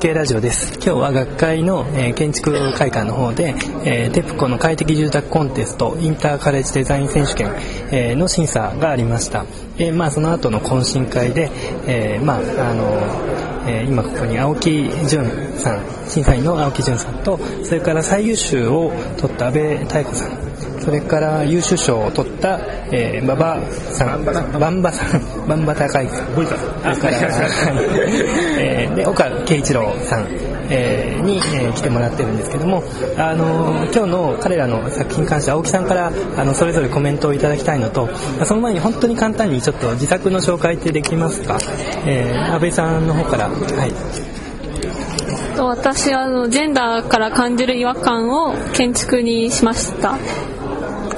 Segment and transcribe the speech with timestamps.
[0.00, 0.72] 系ラジオです。
[0.76, 3.54] 今日は学会の、え建築会館の方で、
[3.84, 7.52] えーテプコの快適住宅コンテストインターカレッジデザイン選手権、
[7.90, 9.44] えの審査がありました、
[9.76, 11.50] えまあ、その後の懇親会で、
[11.86, 13.30] えまああの
[13.66, 15.22] え今ここに青木淳
[15.58, 20.49] さん審査員の青木淳さんとそれから最優秀を取った阿部妙子さん
[20.80, 22.58] それから優秀賞を取った、
[22.90, 26.96] えー、馬場さん、バンバさん、バンバ高井さん、それから、はい。
[28.58, 30.26] えーで、岡圭一郎さん、
[30.70, 32.82] えーに、えー来てもらってるんですけども、
[33.16, 38.08] あのー今日の彼らの作品に関して青木さんからあのそれぞれコメントをいただきたいのと、
[38.44, 41.58] その前に本当に簡単にちょっと自作の紹介ってできますか、
[42.06, 44.40] えー、安倍さんの方から、はい。
[45.56, 50.16] と私はあのジェンダーから感じる違和感を建築にしました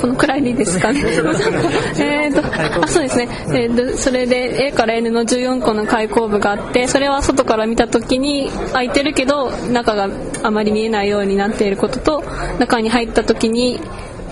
[0.03, 1.01] このくらいでいいですかね。
[1.01, 10.09] えーとあそうですね、えーとそれで A から N の14個の開口部があってそれは外から見た時に開いてるけど中が
[10.43, 12.25] あまり見えないようになっていることと
[12.59, 13.79] 中に入った時に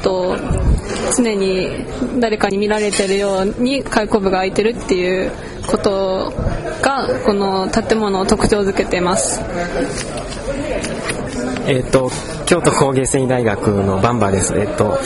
[0.03, 0.37] と
[1.17, 1.87] 常に
[2.19, 5.31] 誰かに見られてるように開口部が開いてるっていう
[5.69, 6.33] こと
[6.83, 9.41] がこの建物を特徴づけてます。
[11.67, 12.11] えっ、と、
[12.47, 14.59] 京都工芸繊維大学のバンバです。
[14.59, 14.99] えっ、と、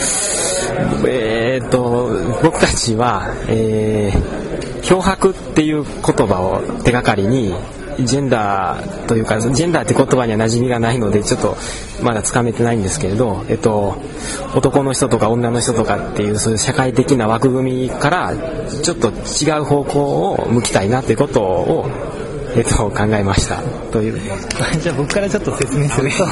[1.07, 2.09] えっ、と、
[2.43, 7.53] 僕たちは、えー、漂白っていう言葉を手がかりに、
[7.99, 11.55] ジェンダーというか、ジェンダーって言葉には馴染みがないので、ちょっと
[12.03, 13.95] まだつかめてないんですけれど、えっと、
[14.53, 18.33] 男の人とか女の人とかっていう、そういう社会的な枠組みから、
[18.83, 21.89] ちょっと違う方向を向きたいなってことを、
[22.55, 23.61] えっと、考えました。
[23.91, 24.19] という。
[24.81, 26.25] じゃあ僕からちょっと説明する と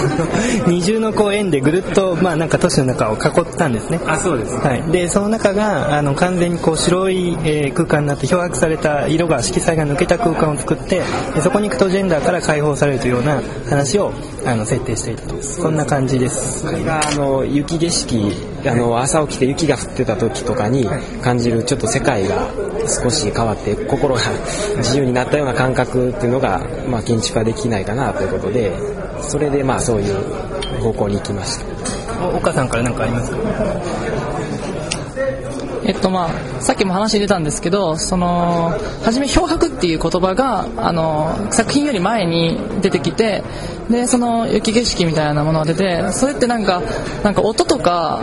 [0.67, 4.55] 二重のこう円でぐるっと、まあ、なんか都市の中を囲ったんですねあ、そうです。
[4.55, 11.01] はい、でその中があの完全にこう白い、えー空間になって漂白された色が色彩が抜けた空間を作って
[11.35, 14.13] でそこに行くとジェンダーから解放されるというような話を
[14.45, 20.85] あの設定していたとそんな感じですこれがあの雪景色あの朝起きて雪が降ってた時とかに
[21.21, 22.49] 感じるちょっと世界が
[23.03, 24.21] 少し変わって心が
[24.77, 28.71] 自由になったような感覚っていうのが、まあ、建築はできないかなということで
[29.21, 30.13] それでまあそういう
[30.81, 31.65] 方向に行きました。
[32.27, 33.37] お岡さんから何かありますか？
[35.85, 43.43] えっとまあ、さっきも話に出たんですけど、その、初め漂白っていう言葉が、あの、作品より前に出てきて、
[43.89, 46.81] で、その雪景色みたいなものが出て、それってなんか、
[47.23, 48.21] なんか音とか、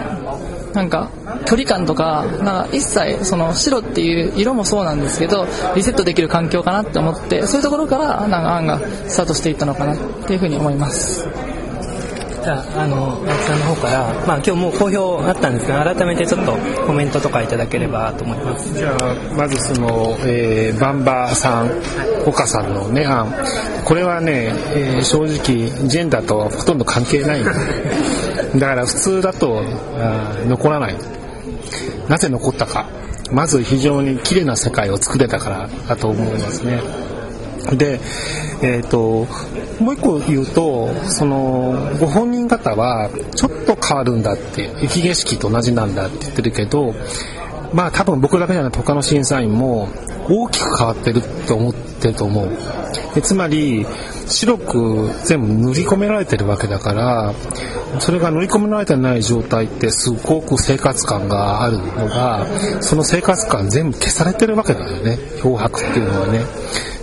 [0.72, 1.10] なんか、
[1.46, 11.26] 距離感とか、なんか一切、その白っていう色もそうなんですけど、リセットできる環境かなって思って、そういうところから、なんか案がスタートしていったのかなっていうふうに思います。
[12.42, 16.52] じゃあ、あの、青木さんの方から、まあ今日もう好評あったんですが、改めてちょっと
[16.86, 18.74] コメントとかいただければと思います。
[18.74, 21.70] じゃあまずその、えーバンバさん
[22.26, 23.32] 岡さんのね案。
[23.84, 27.44] これはね、えー正直ジェンダーとほとんど関係ない。
[27.44, 29.62] だから普通だと
[29.98, 30.96] あ残らない。
[32.08, 32.86] なぜ残ったか。
[33.32, 36.80] まず非常に綺麗な世界を作れたからだと思いますね。
[37.76, 38.00] で、
[38.62, 39.26] えー、と
[39.82, 46.94] もう一個言うとそのご本人方はちょっと変わるんだって雪景色と同じなんだって言ってるけど
[47.72, 49.88] まあ多分僕だけじゃなくて他の審査員も
[50.28, 52.48] 大きく変わってると思ってると思う。
[53.14, 53.84] でつまり
[54.26, 57.34] 白く全部塗り込められてるわけだから
[57.98, 62.46] それが塗り込められてない状態ってすごく生活感があるのが
[62.80, 65.18] その生活感全部消されてるわけだよね。
[65.42, 66.40] 漂白っていうのはね。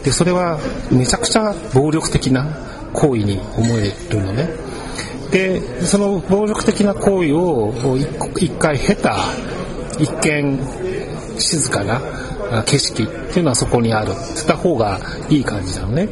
[0.08, 0.58] でそれは
[0.90, 2.46] めちゃくちゃ暴力的な
[2.94, 4.48] 行為に思えるのね。
[5.32, 7.98] でその暴力的な行為を
[8.38, 9.18] 一回経た
[10.00, 10.58] 一見
[11.38, 12.00] 静かな
[12.64, 14.98] 景色っていうのはそこにあるってった方が
[15.30, 16.08] いい感じなのね。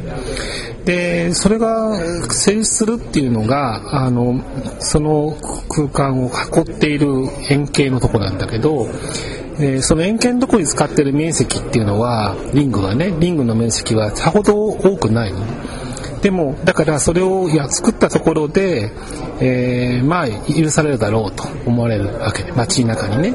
[0.84, 1.98] でそれが
[2.30, 4.44] 成立するっていうのがあの
[4.78, 5.38] その
[5.70, 7.08] 空間を囲っている
[7.48, 8.88] 円形のとこなんだけど
[9.58, 15.40] でその円形のとこに使ってる面積っていうのはリングはねリングの面積はさほど多くないの？
[16.22, 18.90] でもだからそれをいや作ったところで、
[19.40, 23.34] えーまあ許されるだろうと思われるわけで街の中にね。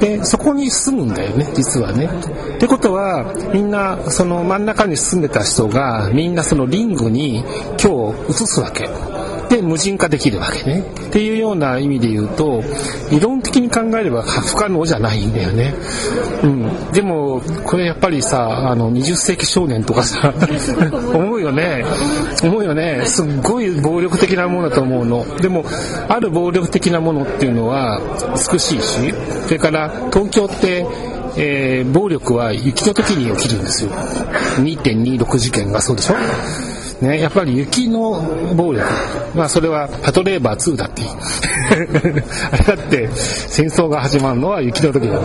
[0.00, 2.08] でそこに住むんだよね実はね。
[2.56, 7.44] ってことはみんなその真ん中に住んでた人がみんなそのリングに
[7.80, 8.88] 今日移すわけ。
[9.48, 10.80] で無人化できるわけね。
[10.80, 12.62] っていうような意味で言うと
[13.12, 15.74] 理論に考えれば不可能じゃないんだよね、
[16.42, 20.32] うん、でもこれやっぱりさあの20世紀少年とかさ
[21.14, 21.40] 思う。
[21.44, 21.84] よね。
[22.42, 23.02] 思うよね。
[23.04, 25.36] すっごい暴力的なものだと思うの。
[25.36, 25.64] でも
[26.08, 28.00] ある暴力的なものっていうのは
[28.52, 29.12] 美しいし
[29.46, 30.86] それから東京って
[31.36, 33.90] えー暴力は雪の時に起きるんですよ。
[33.90, 36.14] 2.26事件がそうでしょ？
[37.04, 38.20] ね、やっぱり雪の
[38.54, 38.84] 暴力、
[39.34, 41.02] まあ、それはパトレーバー2だって
[41.70, 45.20] あれだって戦争が始まるのは雪の時だ、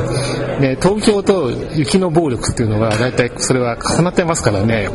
[0.60, 4.90] ね、東京と雪の暴力っていうのは大体それは重なってますからね、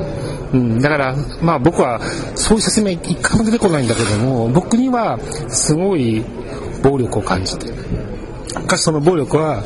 [0.53, 2.01] うん、だから、まあ、僕は
[2.35, 6.23] そういう説明一回も出てこないんだけども僕にはすごい
[6.83, 7.73] 暴力を感じてし
[8.67, 9.63] かしその暴力は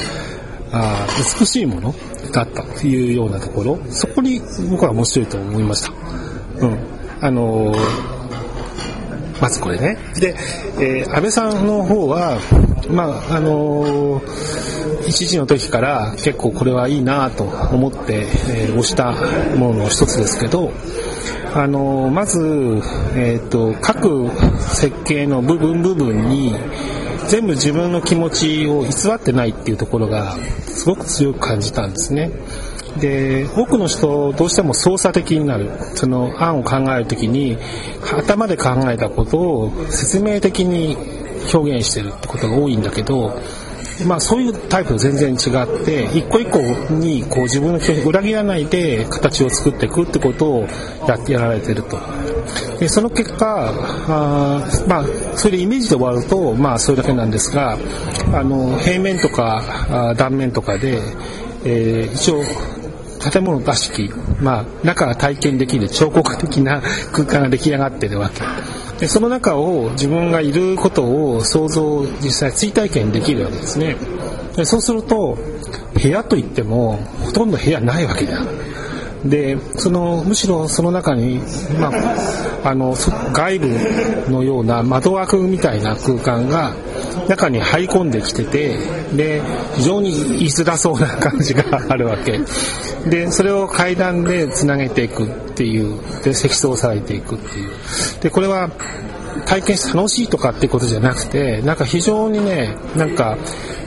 [0.73, 1.07] あ
[1.41, 1.95] 美しいもの
[2.33, 3.79] だったというようなところ。
[3.91, 5.93] そこに僕は面白いと思いました。
[6.67, 6.98] うん。
[7.21, 7.75] あの
[9.41, 9.99] まずこれね。
[10.21, 10.35] で、
[10.79, 12.39] えー、安倍さんの方は、
[12.91, 19.13] まあ、あのー、一時の時から結構これはいいなと思って、えー、押した
[19.57, 20.73] ものの一つですけど、
[21.55, 22.83] あのー、まず、
[23.17, 24.29] えっ、と、各
[24.61, 26.55] 設計の部分部分に、
[27.29, 30.33] 全部自分の気持ちを偽ってないっていうところが
[30.67, 32.31] すごく強く感じたんですね。
[33.01, 35.71] で多くの人どうしても操作的になる。
[35.95, 37.59] その案を考える時に
[38.17, 40.97] 頭で考えたことを説明的に
[41.53, 43.41] 表現してるってことが多いんだけど
[44.07, 46.59] まあ、そういうタイプと全然違って一個一個
[46.93, 50.69] にこう自分の気を裏切らないで形を作っていくってことを
[51.09, 51.99] やってやられてると。
[52.79, 53.71] でその結果
[54.09, 55.05] あ、まあ、
[55.37, 57.77] それでイメージで終わると、まあ、それだけなんですが
[58.33, 59.63] あの平面とか
[60.11, 61.01] あ断面とかで、
[61.65, 62.43] えー、一応
[63.19, 64.11] 建物らしき、
[64.41, 66.83] まあ、中が体験できる彫刻的な
[67.13, 68.43] 空間が出来上がってるわけ。
[68.99, 73.97] でその中を自分がいることを想像実際追体験できるわけですね
[74.57, 75.39] でそうすると
[75.95, 78.45] 部屋といってもほとんど部屋ないわけだ
[79.25, 81.41] でそのむしろその中に、
[81.79, 82.95] まあ、あの
[83.33, 83.69] 外部
[84.31, 86.75] のような窓枠みたいな空間が
[87.29, 88.79] 中に入り込んできてて
[89.15, 89.43] で
[89.75, 92.41] 非常に言いづらそうな感じが あるわけ。
[93.09, 97.71] でそれを階段でつなげていくっていうで積層されていくっていう。
[98.21, 98.71] でこれは
[99.47, 103.37] 体験して楽しいとかってことじゃなくてなんか非常にねなんか、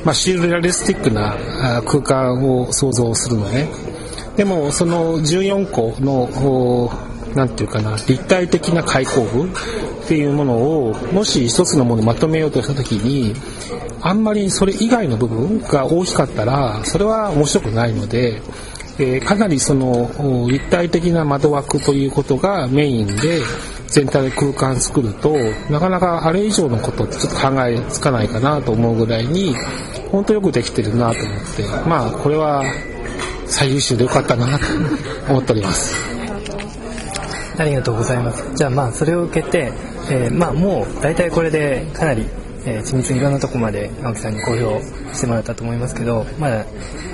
[0.04, 1.36] まあ、シールレアリスティックな
[1.86, 3.68] 空間を想像するのね。
[4.36, 6.90] でもその14個の
[7.36, 13.34] 何て言うかな立体的な開口部っていうものをもし一つのものをまとめようとした時に
[14.02, 18.42] あんまりそれ以外の部分が大きかったらそれは面白くないので
[19.00, 23.42] えー、かなりその立体的な窓枠ということがメインで
[23.88, 25.36] 全体で空間作ると
[25.70, 29.56] なかなかあれ以上のことってちょっと考えつかないかなと思うぐらいに
[30.12, 32.64] 本当よくできてるなと思ってまあこれは
[33.52, 34.66] 最優秀でよかったなと
[35.30, 35.96] 思っております。
[37.58, 38.44] ありがとうございます。
[38.56, 39.72] じゃあまあそれを受けて、
[40.10, 42.26] えー、まあもう大体これでかなり
[42.64, 44.84] えー、緻密にいろんなとこまで青木さんに公表
[45.16, 46.66] してもらったと思いますけど、まあ、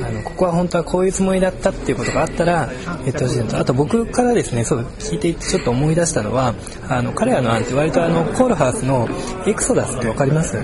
[0.06, 2.70] あのここは本当はこういうつもりだったっていうことがあったら
[3.06, 6.54] 言ってほしいのとあと僕からですねそう聞いていてちょっと思い出したのは
[6.90, 9.08] あの彼らの案って割とあのコールハウスの
[9.46, 10.58] エクソダスって分かります？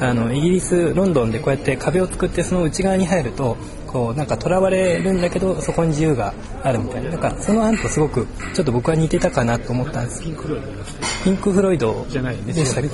[0.00, 3.56] あのイギリスロンドンでこうやって壁を作ってその内側に入ると
[3.86, 10.22] こうなんか囚われるんだけどそこに自由があるみたいななんかその案とすごくちょっと僕は似てたかなと思ったんです。
[10.22, 10.72] ピンク・フロイド
[12.52, 12.90] でしたっけ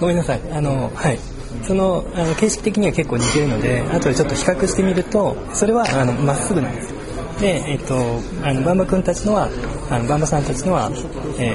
[0.00, 0.40] ごめんなさい。
[0.50, 1.18] あのはい。
[1.62, 6.91] そのあの形式的には結構似てるので後でちょっと比較してみるとそれはあのまっすぐなんです。
[6.91, 6.91] よ
[7.40, 7.94] で、えっと、
[8.42, 9.48] あのバンバ君たちのは
[9.90, 10.90] あのバンバさんたちのは、
[11.38, 11.52] え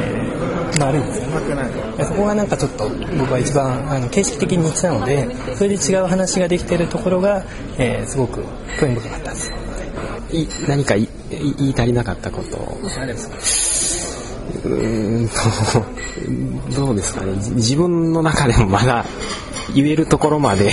[0.74, 2.06] ー、丸いんですよね。
[2.06, 7.44] そこがなんかちょっと僕は一番あの形式的に似てたのでそれで違う話ができてるところが、
[7.78, 8.44] えー、すごく
[8.80, 9.52] 興味深かったです
[10.32, 11.10] い何か言い
[11.58, 12.58] 言い足りなかったこと。
[14.66, 15.34] うんと
[16.76, 17.34] どうですかね。
[17.34, 19.06] 自分の中でもまだ
[19.74, 20.72] 言えるところまで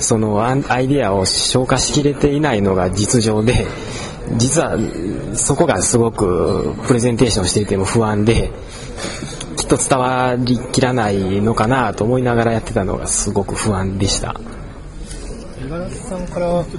[0.00, 3.66] そのアイデアを消化しきれていないのが実情で
[4.36, 4.76] 実は
[5.34, 8.50] そこがすごくプレゼンテーションしていても不安で
[9.56, 14.34] きっと伝わりきらないのかなと思いながらやってたのがすごく不安でした。
[15.60, 16.72] 今田さんからさっ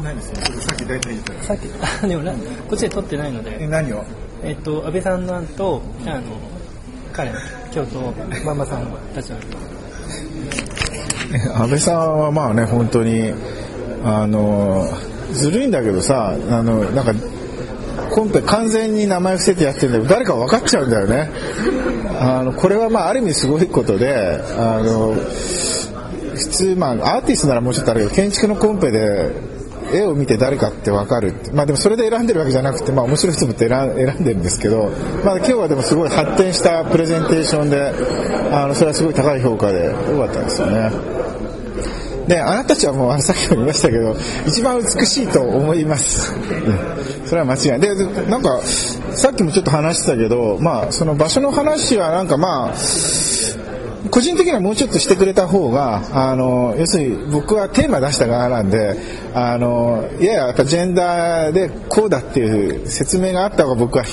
[0.78, 1.68] き大体言ったさっき
[2.04, 2.32] あでも
[2.70, 3.64] こっちで撮ってないので。
[3.64, 4.04] え何を？
[4.42, 6.22] えっと安倍さんの案とあの
[7.12, 7.30] 彼
[7.72, 8.14] 京都
[8.46, 9.38] ママさんたちの
[11.56, 13.34] 安倍さんはまあね本当に
[14.04, 14.88] あの
[15.34, 17.14] ずるいんだけどさあのなんか
[18.10, 21.30] コンペ完全に名前伏せてやってるんだけど誰か分かっちゃうんだよね
[22.20, 29.32] あのこれはまあある意味すごいことであの普通まあアーティストならもうちょっとあるけど建築のコンペで
[29.92, 34.90] 絵を見て誰かって分かるまあでもそれで選んでるわけじゃなくてまあ面白い人もって選んでるんですけど
[35.24, 37.92] まあ今日はでもすごい発展したプレゼンテーションで
[38.52, 41.20] あのそれはすごい高い評価でよかったんですよね。
[42.30, 46.99] であなたたちはもうさっきも言いましたけど一番美しいと思います、うん、
[47.30, 47.80] それは間違い。
[47.80, 47.94] で
[48.26, 52.76] なんかさっきもちょっと話してたけど、まあ、その場所の話はなんかまあ、
[54.12, 58.96] 個人的にはもうちょっとしてくれた方が、あの、要するに僕はテーマ出した側なんで、
[59.34, 64.06] あの、いやや、っぱジェンダーでこうだっていう説明があった方が僕は、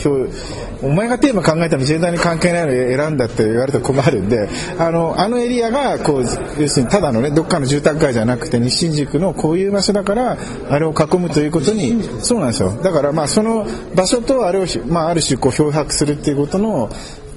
[0.83, 6.23] お前がテーマ考えたのジェンダーに関係ないの選んだって言われたら困るんで、あの、あのエリアが、こう、
[6.61, 10.37] 要するにただのね、どっかの住宅街じゃなくて、西新宿のこういう場所だから、
[10.71, 12.73] あれを囲むということに、そうなんですよ。
[12.83, 16.91] だからまあ、その場所とあれを、まあ、ある種こう、漂白するっていうことの、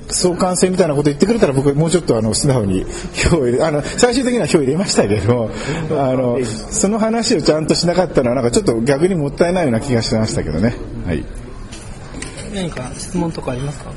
[0.10, 5.50] 相関性みたいなこと言ってくれたら僕もうちょっとあの素直に票を入れあの最終的には票入れましたけど
[5.92, 10.76] あのその話をちゃんとしなかったのはなんかちょっと逆にもったいないような気がしましたけどね。
[11.06, 11.49] はい
[12.54, 13.92] 何か質問とかありますか？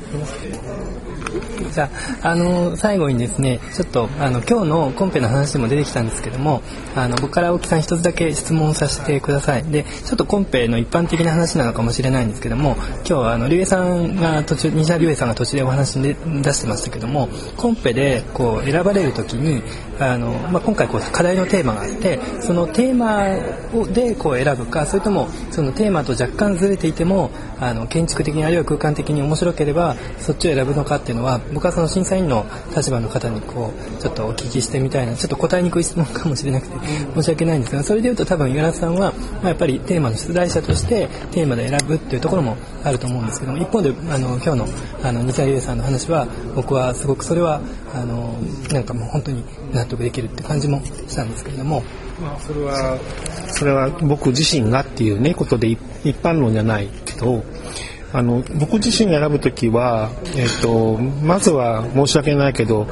[1.73, 1.89] じゃ
[2.21, 6.61] あ、あの、最後にですね、ちょっと、あの、今日のコンペの話でも出てきたんですけども、
[6.95, 9.63] あの、僕から青木さん一つだけ質問させてください。
[9.63, 19.63] で、ちょっとコンペの一般的な話なのかもしれないんですけども、今日は、あの、竜兵さんが途中、西田竜兵さんが途中でお話に出してましたけども、コンペで、こう、選ばれるときに、
[19.99, 23.25] あの、まあ、今回、こう、課題のテーマがあって、そのテーマ
[23.73, 32.45] をで、こう、選ぶか、それとも、そのテーマと若干ずれていても、あの、建築的にあるいは空間的に面白ければ、そっちを選ぶのかっていうのは、僕はその審査員の
[32.75, 36.75] 立場の方にこうちょっとお聞きしてみたいなちょっと答えにくい質問かもしれなくて
[37.15, 44.67] 申し訳ないんですがそれでいうと多分五十嵐さんは、まあ、やっぱりテーマの出題者としてテーマで選ぶっていうところもあると思うんですけども一方であの今日の
[45.03, 47.61] あの西田優さんの話は僕はすごくそれは
[47.93, 48.33] あの
[48.71, 51.83] なんかもう本当に納得できるって感じもしたんですけれども。
[52.21, 52.99] まあ、それは
[53.47, 55.79] それは僕自身がっていうねことで一
[56.21, 57.43] 般論じゃないけど
[58.13, 62.87] あの僕自身が選ぶときは、えっと、まずは申し訳ないけど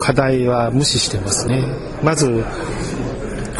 [0.00, 1.62] 課題は無視してますね。
[2.02, 2.44] まず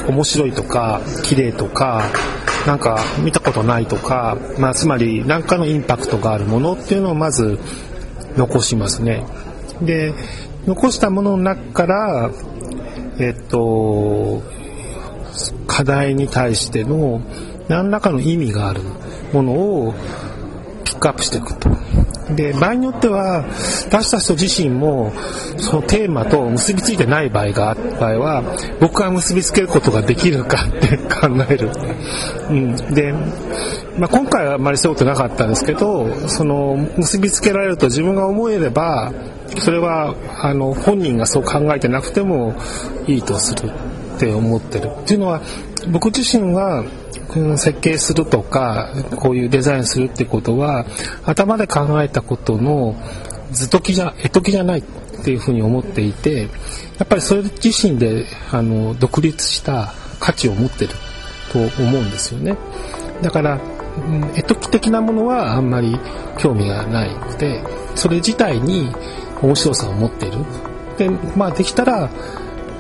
[0.09, 2.03] 面白いとか綺麗とか
[2.67, 7.59] なんか見たことないとか、まあ、つまり何かのインパクトがあるものっていうのをまず
[8.37, 9.25] 残しますね。
[9.81, 10.13] で
[10.67, 12.31] 残したものの中から
[13.21, 14.43] えっと
[15.69, 17.21] 課題に対しての
[17.69, 18.81] 何らかの意味がある
[19.33, 19.95] ものを
[20.99, 21.71] ックアップしていくと。
[22.35, 23.45] で、場合によっては、
[23.91, 25.13] 出した人自身も、
[25.57, 28.43] そのテーマと結びついてない場合があった場合は、
[28.81, 31.71] 僕は結びつけることができるかって考える。
[32.51, 32.77] うん。
[32.95, 33.15] で、
[33.99, 39.13] まあ、今回はあまりそういうことなかったんですけど、その、結びつけられると自分が思えれば、
[39.59, 42.55] それは、あの、本人がそう考えてなくても
[43.07, 43.71] いいとする
[44.17, 44.89] って思ってる。
[44.89, 45.41] っていうのは、
[45.91, 46.85] 僕自身は、
[47.57, 50.87] 設計するとかこういうデザインするってことは
[51.25, 52.95] 頭で考えたことの
[53.53, 54.83] 図解きじゃ絵解きじゃないっ
[55.25, 56.43] ていうふうに思っていて
[56.99, 60.95] やっぱりそれ自身であの独立した価値を持ってる
[61.53, 62.57] と思うんですよね。
[63.23, 63.61] だから
[64.37, 65.99] 絵解き的なものはあんまり
[66.39, 67.63] 興味がないので
[67.95, 68.93] それ自体に
[69.43, 70.39] 面白さを持っている。
[70.99, 72.11] でまあできたら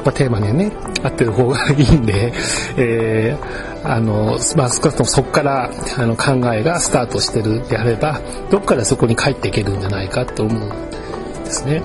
[0.04, 2.32] まあ、テーマにね合ってる方がいいんで、
[2.76, 11.82] えー、あのまあ、少なくともそこからあの考えがスタートしてるであればどっかでそこに帰っていけるんじゃないかと思うんですね。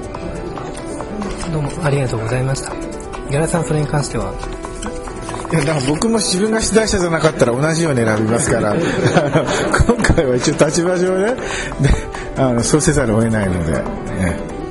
[1.52, 2.72] どうもありがとうございました。
[2.72, 4.34] 五十嵐さんそれに関しては？
[5.52, 8.74] いやだから僕も自分が出題者じゃなかったら同じように選びますから。
[9.86, 11.36] 今回は一応立場上ね
[11.80, 11.90] で
[12.38, 13.84] あのそうせざるを得ないので、ね、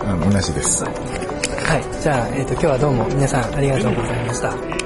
[0.05, 0.85] あの同じです。
[1.73, 4.82] はい、じゃあ、えーと、と今日はどうも皆さんありがとうございました。